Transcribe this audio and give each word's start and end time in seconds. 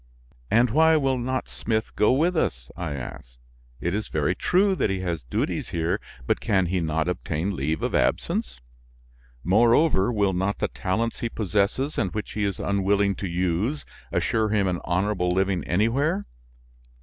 "And 0.49 0.71
why 0.71 0.95
will 0.97 1.19
not 1.19 1.47
Smith 1.47 1.95
go 1.95 2.11
with 2.11 2.35
us?" 2.35 2.71
I 2.75 2.95
asked. 2.95 3.37
"It 3.79 3.93
is 3.93 4.07
very 4.07 4.33
true 4.33 4.73
that 4.73 4.89
he 4.89 5.01
has 5.01 5.21
duties 5.21 5.69
here, 5.69 5.99
but 6.25 6.39
can 6.41 6.65
he 6.65 6.79
not 6.79 7.07
obtain 7.07 7.55
leave 7.55 7.83
of 7.83 7.93
absence? 7.93 8.59
Moreover, 9.43 10.11
will 10.11 10.33
not 10.33 10.57
the 10.57 10.69
talents 10.69 11.19
he 11.19 11.29
possesses 11.29 11.99
and 11.99 12.11
which 12.15 12.31
he 12.31 12.43
is 12.45 12.57
unwilling 12.59 13.13
to 13.17 13.27
use 13.27 13.85
assure 14.11 14.49
him 14.49 14.65
an 14.67 14.81
honorable 14.85 15.29
living 15.29 15.63
anywhere? 15.65 16.25